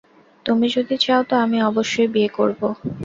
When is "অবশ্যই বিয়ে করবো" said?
1.69-2.67